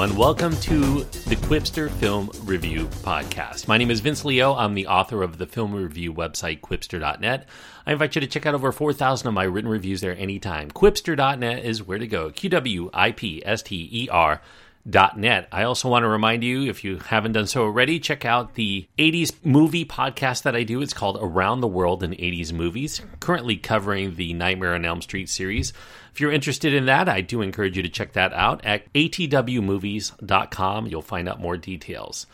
[0.00, 0.18] Everyone.
[0.18, 3.68] Welcome to the Qwipster Film Review Podcast.
[3.68, 4.54] My name is Vince Leo.
[4.54, 7.46] I'm the author of the film review website, qwipster.net.
[7.84, 10.70] I invite you to check out over 4,000 of my written reviews there anytime.
[10.70, 12.30] Qwipster.net is where to go.
[12.30, 14.40] Q W I P S T E R.
[14.84, 15.48] Net.
[15.52, 18.86] I also want to remind you, if you haven't done so already, check out the
[18.98, 20.80] 80s movie podcast that I do.
[20.80, 25.28] It's called Around the World in 80s Movies, currently covering the Nightmare on Elm Street
[25.28, 25.72] series.
[26.12, 30.86] If you're interested in that, I do encourage you to check that out at atwmovies.com.
[30.86, 32.26] You'll find out more details.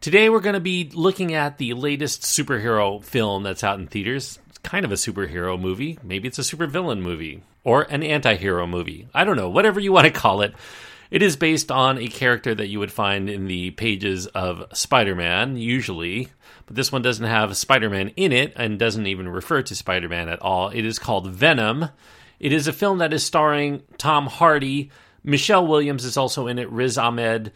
[0.00, 4.38] Today, we're going to be looking at the latest superhero film that's out in theaters.
[4.50, 5.98] It's kind of a superhero movie.
[6.02, 9.08] Maybe it's a supervillain movie or an anti hero movie.
[9.14, 10.54] I don't know, whatever you want to call it.
[11.14, 15.14] It is based on a character that you would find in the pages of Spider
[15.14, 16.30] Man, usually,
[16.66, 20.08] but this one doesn't have Spider Man in it and doesn't even refer to Spider
[20.08, 20.70] Man at all.
[20.70, 21.88] It is called Venom.
[22.40, 24.90] It is a film that is starring Tom Hardy.
[25.22, 27.52] Michelle Williams is also in it, Riz Ahmed,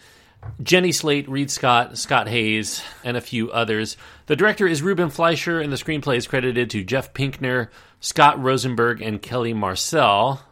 [0.62, 3.96] Jenny Slate, Reid Scott, Scott Haze, and a few others.
[4.26, 9.02] The director is Ruben Fleischer, and the screenplay is credited to Jeff Pinkner, Scott Rosenberg,
[9.02, 10.44] and Kelly Marcel.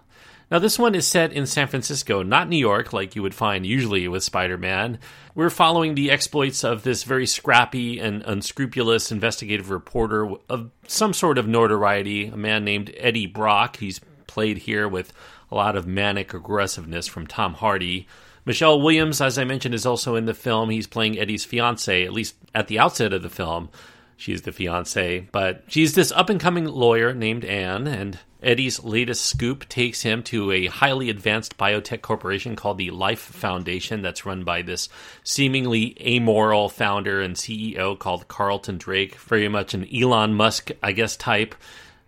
[0.48, 3.66] Now, this one is set in San Francisco, not New York, like you would find
[3.66, 5.00] usually with Spider Man.
[5.34, 11.38] We're following the exploits of this very scrappy and unscrupulous investigative reporter of some sort
[11.38, 13.78] of notoriety, a man named Eddie Brock.
[13.78, 15.12] He's played here with
[15.50, 18.06] a lot of manic aggressiveness from Tom Hardy.
[18.44, 20.70] Michelle Williams, as I mentioned, is also in the film.
[20.70, 23.68] He's playing Eddie's fiance, at least at the outset of the film.
[24.16, 29.26] She's the fiance, but she's this up and coming lawyer named Anne, and Eddie's latest
[29.26, 34.44] scoop takes him to a highly advanced biotech corporation called the Life Foundation that's run
[34.44, 34.88] by this
[35.24, 41.16] seemingly amoral founder and CEO called Carlton Drake, very much an Elon Musk, I guess,
[41.16, 41.56] type.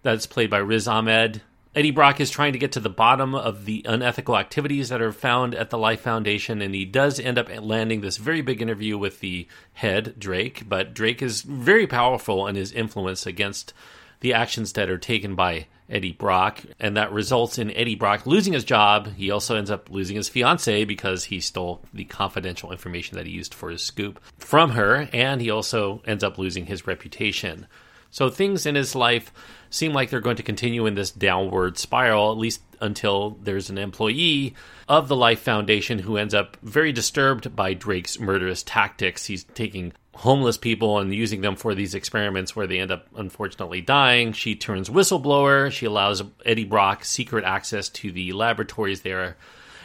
[0.04, 1.42] That's played by Riz Ahmed.
[1.74, 5.12] Eddie Brock is trying to get to the bottom of the unethical activities that are
[5.12, 8.96] found at the Life Foundation, and he does end up landing this very big interview
[8.96, 10.68] with the head, Drake.
[10.68, 13.74] But Drake is very powerful in his influence against
[14.20, 18.52] the actions that are taken by Eddie Brock, and that results in Eddie Brock losing
[18.52, 19.14] his job.
[19.14, 23.32] He also ends up losing his fiance because he stole the confidential information that he
[23.32, 27.66] used for his scoop from her, and he also ends up losing his reputation.
[28.10, 29.32] So things in his life
[29.70, 33.78] seem like they're going to continue in this downward spiral, at least until there's an
[33.78, 34.54] employee
[34.88, 39.26] of the Life Foundation who ends up very disturbed by Drake's murderous tactics.
[39.26, 43.80] He's taking homeless people and using them for these experiments where they end up unfortunately
[43.80, 44.32] dying.
[44.32, 45.70] She turns whistleblower.
[45.70, 49.36] She allows Eddie Brock secret access to the laboratories there.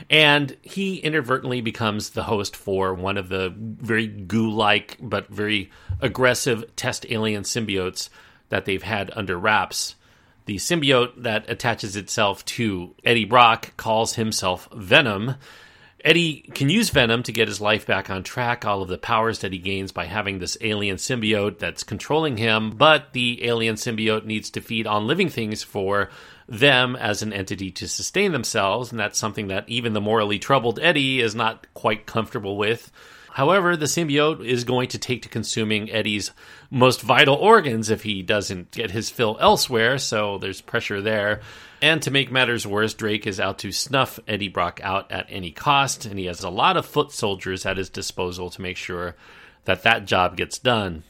[0.09, 5.69] And he inadvertently becomes the host for one of the very goo like but very
[6.01, 8.09] aggressive test alien symbiotes
[8.49, 9.95] that they've had under wraps.
[10.45, 15.35] The symbiote that attaches itself to Eddie Brock calls himself Venom.
[16.03, 19.39] Eddie can use Venom to get his life back on track, all of the powers
[19.39, 24.25] that he gains by having this alien symbiote that's controlling him, but the alien symbiote
[24.25, 26.09] needs to feed on living things for
[26.49, 30.77] them as an entity to sustain themselves, and that's something that even the morally troubled
[30.81, 32.91] Eddie is not quite comfortable with.
[33.33, 36.29] However, the symbiote is going to take to consuming Eddie's
[36.69, 41.41] most vital organs if he doesn't get his fill elsewhere, so there's pressure there.
[41.81, 45.49] And to make matters worse, Drake is out to snuff Eddie Brock out at any
[45.49, 49.15] cost, and he has a lot of foot soldiers at his disposal to make sure
[49.65, 51.01] that that job gets done.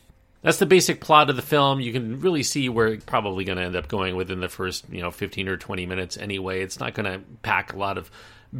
[0.43, 1.81] That's the basic plot of the film.
[1.81, 4.85] You can really see where it's probably going to end up going within the first,
[4.89, 6.61] you know, 15 or 20 minutes anyway.
[6.61, 8.09] It's not going to pack a lot of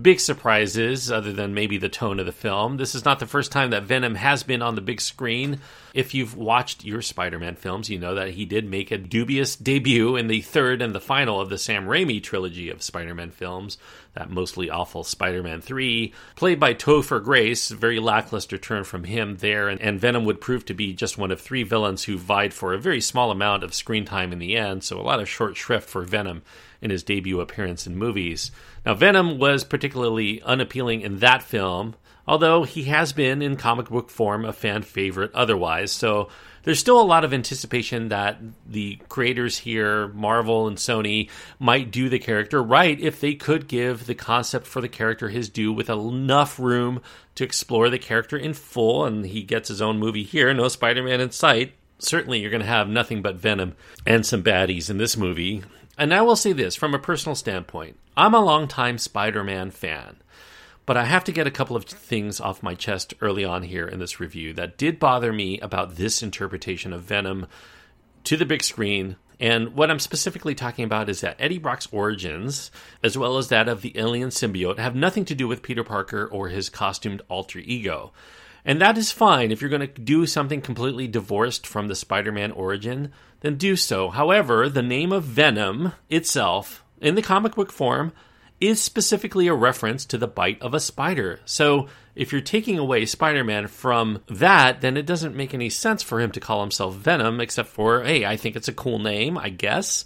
[0.02, 2.78] big surprises other than maybe the tone of the film.
[2.78, 5.60] This is not the first time that Venom has been on the big screen.
[5.94, 9.56] If you've watched your Spider Man films, you know that he did make a dubious
[9.56, 13.30] debut in the third and the final of the Sam Raimi trilogy of Spider Man
[13.30, 13.78] films,
[14.16, 17.70] that mostly awful Spider Man 3, played by Topher Grace.
[17.70, 21.30] Very lackluster turn from him there, and, and Venom would prove to be just one
[21.30, 24.56] of three villains who vied for a very small amount of screen time in the
[24.56, 26.42] end, so a lot of short shrift for Venom
[26.82, 28.52] in his debut appearance in movies.
[28.84, 31.94] Now, Venom was particularly unappealing in that film,
[32.28, 35.92] although he has been in comic book form a fan favorite otherwise.
[35.92, 36.30] So
[36.64, 41.30] there's still a lot of anticipation that the creators here, Marvel and Sony,
[41.60, 45.50] might do the character right if they could give the concept for the character his
[45.50, 47.02] due with enough room
[47.36, 49.06] to explore the character in full.
[49.06, 51.74] And he gets his own movie here, no Spider Man in sight.
[52.00, 53.76] Certainly, you're going to have nothing but Venom
[54.06, 55.64] and some baddies in this movie.
[55.98, 60.18] And I will say this from a personal standpoint I'm a longtime Spider Man fan,
[60.86, 63.88] but I have to get a couple of things off my chest early on here
[63.88, 67.48] in this review that did bother me about this interpretation of Venom
[68.26, 72.72] to the big screen And what I'm specifically talking about is that Eddie Brock's origins,
[73.04, 76.26] as well as that of the alien symbiote, have nothing to do with Peter Parker
[76.26, 78.14] or his costumed alter ego.
[78.66, 79.52] And that is fine.
[79.52, 83.76] If you're going to do something completely divorced from the Spider Man origin, then do
[83.76, 84.10] so.
[84.10, 88.14] However, the name of Venom itself, in the comic book form,
[88.68, 91.40] is specifically a reference to the bite of a spider.
[91.46, 96.04] So if you're taking away Spider Man from that, then it doesn't make any sense
[96.04, 99.38] for him to call himself Venom, except for, hey, I think it's a cool name,
[99.38, 100.06] I guess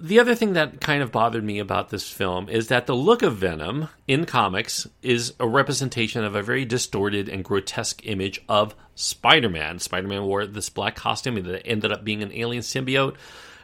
[0.00, 3.22] the other thing that kind of bothered me about this film is that the look
[3.22, 8.74] of Venom in comics is a representation of a very distorted and grotesque image of
[8.94, 9.78] Spider Man.
[9.78, 13.16] Spider Man wore this black costume that ended up being an alien symbiote.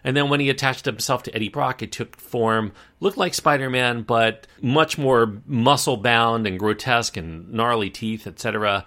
[0.04, 3.70] And then when he attached himself to Eddie Brock, it took form, looked like Spider
[3.70, 8.84] Man, but much more muscle bound and grotesque and gnarly teeth, etc.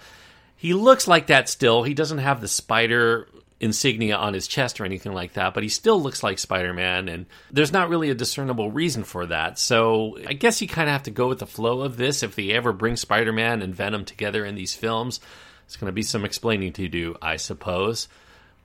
[0.55, 1.83] He looks like that still.
[1.83, 3.27] He doesn't have the spider
[3.59, 7.09] insignia on his chest or anything like that, but he still looks like Spider Man,
[7.09, 9.57] and there's not really a discernible reason for that.
[9.57, 12.23] So I guess you kind of have to go with the flow of this.
[12.23, 15.19] If they ever bring Spider Man and Venom together in these films,
[15.65, 18.07] it's going to be some explaining to do, I suppose.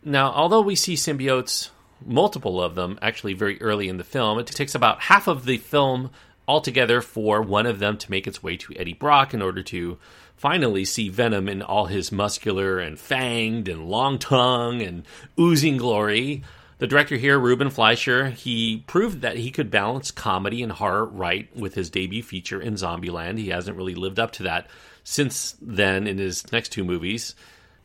[0.04, 1.70] Now, although we see symbiotes,
[2.06, 5.58] multiple of them, actually very early in the film, it takes about half of the
[5.58, 6.10] film
[6.46, 9.98] altogether for one of them to make its way to Eddie Brock in order to
[10.36, 15.04] finally see Venom in all his muscular and fanged and long tongue and
[15.38, 16.42] oozing glory.
[16.78, 21.54] The director here, Ruben Fleischer, he proved that he could balance comedy and horror right
[21.56, 23.38] with his debut feature in Zombieland.
[23.38, 24.66] He hasn't really lived up to that
[25.04, 27.36] since then in his next two movies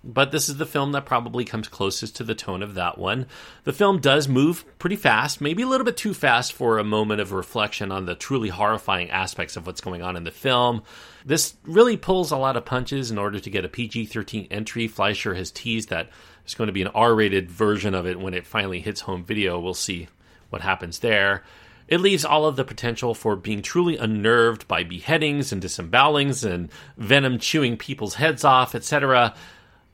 [0.03, 3.25] but this is the film that probably comes closest to the tone of that one.
[3.63, 7.19] The film does move pretty fast, maybe a little bit too fast for a moment
[7.19, 10.83] of reflection on the truly horrifying aspects of what's going on in the film.
[11.25, 14.88] This really pulls a lot of punches in order to get a PG 13 entry.
[14.88, 16.09] Fleischer has teased that
[16.43, 19.25] there's going to be an R rated version of it when it finally hits home
[19.25, 19.59] video.
[19.59, 20.07] We'll see
[20.50, 21.43] what happens there.
[21.89, 26.69] It leaves all of the potential for being truly unnerved by beheadings and disembowelings and
[26.97, 29.33] venom chewing people's heads off, etc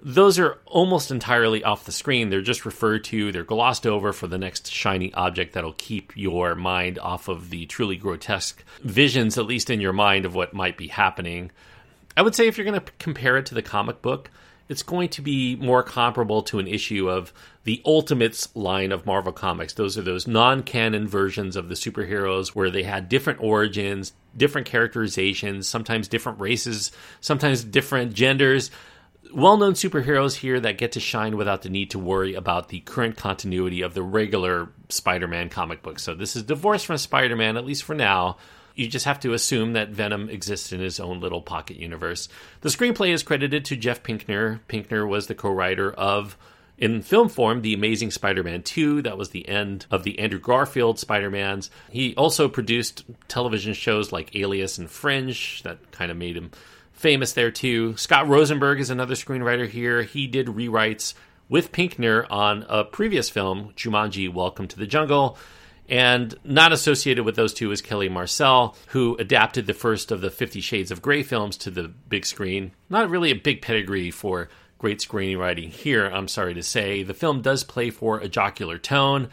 [0.03, 2.29] those are almost entirely off the screen.
[2.29, 6.55] They're just referred to, they're glossed over for the next shiny object that'll keep your
[6.55, 10.77] mind off of the truly grotesque visions, at least in your mind, of what might
[10.77, 11.51] be happening.
[12.17, 14.29] I would say if you're going to compare it to the comic book,
[14.67, 17.33] it's going to be more comparable to an issue of
[17.63, 19.73] the Ultimates line of Marvel Comics.
[19.73, 24.67] Those are those non canon versions of the superheroes where they had different origins, different
[24.67, 26.91] characterizations, sometimes different races,
[27.21, 28.69] sometimes different genders
[29.33, 32.79] well known superheroes here that get to shine without the need to worry about the
[32.81, 35.99] current continuity of the regular Spider Man comic book.
[35.99, 38.37] So this is divorced from Spider Man, at least for now.
[38.75, 42.27] You just have to assume that Venom exists in his own little pocket universe.
[42.61, 44.61] The screenplay is credited to Jeff Pinkner.
[44.67, 46.37] Pinkner was the co writer of
[46.77, 50.39] in film form, The Amazing Spider Man 2, that was the end of the Andrew
[50.39, 51.69] Garfield Spider Mans.
[51.91, 56.51] He also produced television shows like Alias and Fringe, that kind of made him
[56.93, 57.97] famous there too.
[57.97, 60.03] Scott Rosenberg is another screenwriter here.
[60.03, 61.13] He did rewrites
[61.49, 65.37] with Pinkner on a previous film, Jumanji Welcome to the Jungle.
[65.89, 70.31] And not associated with those two is Kelly Marcel, who adapted the first of the
[70.31, 72.71] Fifty Shades of Grey films to the big screen.
[72.89, 74.47] Not really a big pedigree for
[74.77, 77.03] great screenwriting here, I'm sorry to say.
[77.03, 79.29] The film does play for a jocular tone,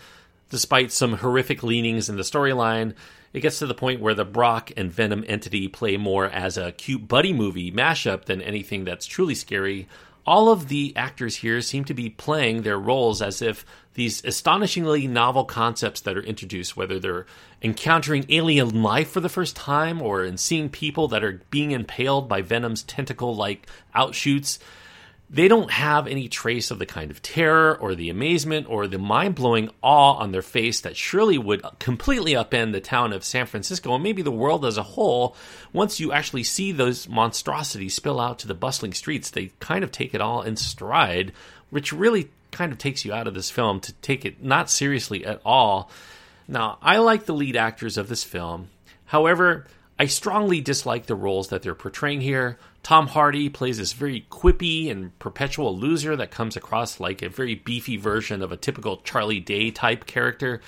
[0.51, 2.95] despite some horrific leanings in the storyline.
[3.33, 6.73] It gets to the point where the Brock and Venom entity play more as a
[6.73, 9.89] cute buddy movie mashup than anything that's truly scary.
[10.27, 15.07] All of the actors here seem to be playing their roles as if these astonishingly
[15.07, 17.27] novel concepts that are introduced, whether they're
[17.63, 22.29] encountering alien life for the first time or in seeing people that are being impaled
[22.29, 24.59] by Venom's tentacle like outshoots,
[25.33, 28.99] they don't have any trace of the kind of terror or the amazement or the
[28.99, 33.47] mind blowing awe on their face that surely would completely upend the town of San
[33.47, 35.37] Francisco and maybe the world as a whole.
[35.73, 39.93] Once you actually see those monstrosities spill out to the bustling streets, they kind of
[39.93, 41.33] take it all in stride,
[41.71, 45.25] which really kind of takes you out of this film to take it not seriously
[45.25, 45.89] at all.
[46.49, 48.71] Now, I like the lead actors of this film.
[49.05, 49.69] However,
[50.01, 52.59] I strongly dislike the roles that they're portraying here.
[52.83, 57.55] Tom Hardy plays this very quippy and perpetual loser that comes across like a very
[57.55, 60.63] beefy version of a typical Charlie Day type character.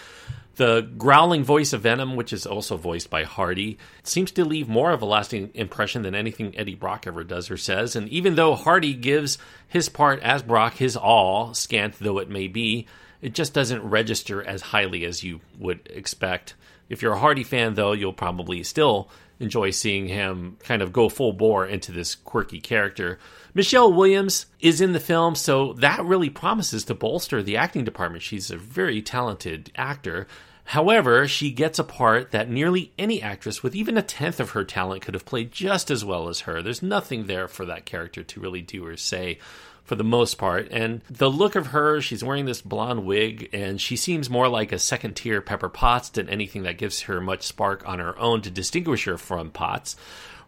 [0.56, 4.90] The growling voice of Venom, which is also voiced by Hardy, seems to leave more
[4.90, 7.96] of a lasting impression than anything Eddie Brock ever does or says.
[7.96, 12.48] And even though Hardy gives his part as Brock his all, scant though it may
[12.48, 12.86] be,
[13.22, 16.52] it just doesn't register as highly as you would expect
[16.92, 19.08] If you're a Hardy fan, though, you'll probably still
[19.40, 23.18] enjoy seeing him kind of go full bore into this quirky character.
[23.54, 28.22] Michelle Williams is in the film, so that really promises to bolster the acting department.
[28.22, 30.26] She's a very talented actor.
[30.64, 34.62] However, she gets a part that nearly any actress with even a tenth of her
[34.62, 36.60] talent could have played just as well as her.
[36.60, 39.38] There's nothing there for that character to really do or say
[39.84, 40.68] for the most part.
[40.70, 44.72] And the look of her, she's wearing this blonde wig, and she seems more like
[44.72, 48.42] a second tier Pepper Potts than anything that gives her much spark on her own
[48.42, 49.96] to distinguish her from Potts.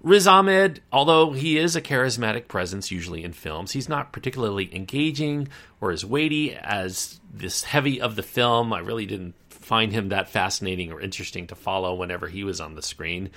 [0.03, 5.49] Riz Ahmed, although he is a charismatic presence usually in films, he's not particularly engaging
[5.81, 8.73] or as weighty as this heavy of the film.
[8.75, 12.75] I really didn't find him that fascinating or interesting to follow whenever he was on
[12.75, 13.31] the screen.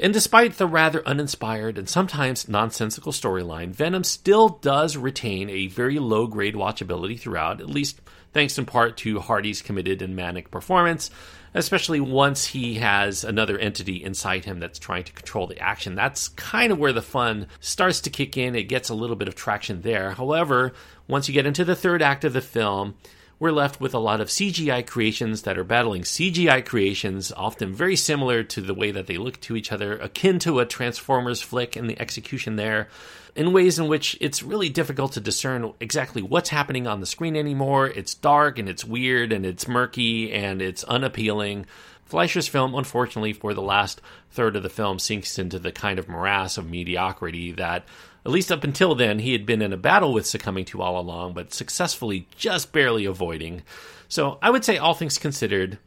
[0.00, 5.98] And despite the rather uninspired and sometimes nonsensical storyline, Venom still does retain a very
[5.98, 8.00] low grade watchability throughout, at least
[8.32, 11.10] thanks in part to Hardy's committed and manic performance
[11.54, 15.94] especially once he has another entity inside him that's trying to control the action.
[15.94, 18.54] That's kind of where the fun starts to kick in.
[18.54, 20.12] It gets a little bit of traction there.
[20.12, 20.72] However,
[21.06, 22.94] once you get into the third act of the film,
[23.42, 27.96] we're left with a lot of CGI creations that are battling CGI creations, often very
[27.96, 31.76] similar to the way that they look to each other, akin to a Transformers flick
[31.76, 32.86] in the execution there,
[33.34, 37.34] in ways in which it's really difficult to discern exactly what's happening on the screen
[37.34, 37.88] anymore.
[37.88, 41.66] It's dark and it's weird and it's murky and it's unappealing.
[42.12, 46.10] Fleischer's film, unfortunately, for the last third of the film, sinks into the kind of
[46.10, 47.86] morass of mediocrity that
[48.26, 51.00] at least up until then, he had been in a battle with succumbing to all
[51.00, 53.62] along, but successfully just barely avoiding.
[54.08, 55.78] So I would say, all things considered,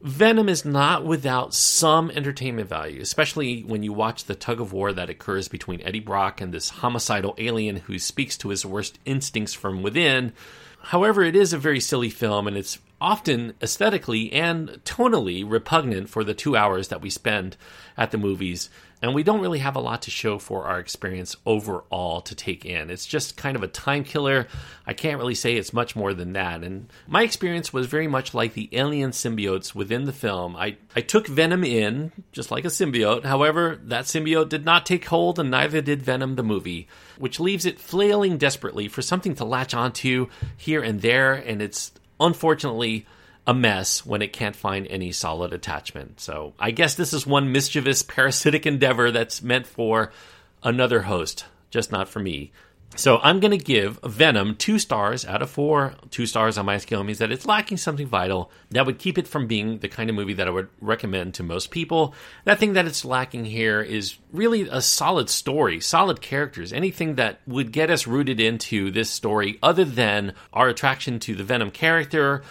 [0.00, 4.92] Venom is not without some entertainment value, especially when you watch the tug of war
[4.92, 9.54] that occurs between Eddie Brock and this homicidal alien who speaks to his worst instincts
[9.54, 10.34] from within.
[10.82, 16.24] However, it is a very silly film, and it's often aesthetically and tonally repugnant for
[16.24, 17.56] the two hours that we spend
[17.96, 18.70] at the movies.
[19.02, 22.64] And we don't really have a lot to show for our experience overall to take
[22.64, 22.88] in.
[22.88, 24.48] It's just kind of a time killer.
[24.86, 26.64] I can't really say it's much more than that.
[26.64, 30.56] And my experience was very much like the alien symbiotes within the film.
[30.56, 33.24] I, I took Venom in, just like a symbiote.
[33.24, 37.66] However, that symbiote did not take hold, and neither did Venom the movie, which leaves
[37.66, 41.34] it flailing desperately for something to latch onto here and there.
[41.34, 41.92] And it's
[42.24, 43.06] unfortunately
[43.46, 46.18] a mess when it can't find any solid attachment.
[46.20, 50.10] So I guess this is one mischievous parasitic endeavor that's meant for
[50.62, 52.52] another host, just not for me.
[52.96, 55.94] So I'm going to give Venom two stars out of four.
[56.10, 59.26] Two stars on my scale means that it's lacking something vital that would keep it
[59.26, 62.14] from being the kind of movie that I would recommend to most people.
[62.44, 67.40] That thing that it's lacking here is really a solid story, solid characters, anything that
[67.48, 72.44] would get us rooted into this story other than our attraction to the Venom character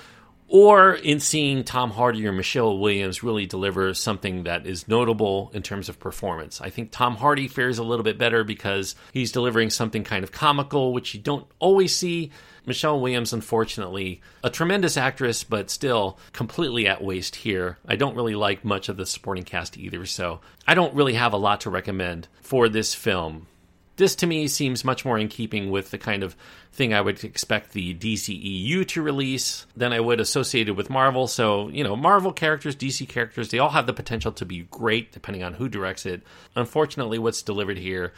[0.53, 5.63] or in seeing Tom Hardy or Michelle Williams really deliver something that is notable in
[5.63, 6.62] terms of performance.
[6.62, 10.31] I think Tom Hardy fares a little bit better because he's delivering something kind of
[10.31, 12.29] comical, which you don't always see.
[12.67, 17.79] Michelle Williams, unfortunately, a tremendous actress, but still completely at waste here.
[17.88, 21.33] I don't really like much of the supporting cast either, so I don't really have
[21.33, 23.48] a lot to recommend for this film.
[23.96, 26.36] This to me seems much more in keeping with the kind of
[26.72, 31.28] thing I would expect the DCEU to release than I would associated with Marvel.
[31.28, 35.12] So, you know, Marvel characters, DC characters, they all have the potential to be great
[35.12, 36.24] depending on who directs it.
[36.56, 38.14] Unfortunately, what's delivered here